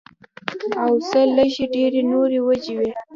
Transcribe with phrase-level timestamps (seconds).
[0.81, 2.91] او څۀ لږې ډېرې نورې وجې وي